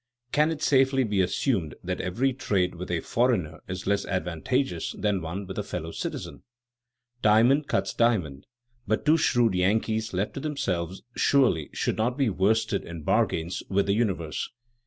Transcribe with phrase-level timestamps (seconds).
[0.31, 5.21] Can it safely be assumed that every trade with a foreigner is less advantageous than
[5.21, 6.41] one with a fellow citizen?
[7.21, 8.47] Diamond cuts diamond,
[8.87, 13.85] but two shrewd Yankees left to themselves surely should not be worsted in bargains with
[13.85, 14.49] the universe.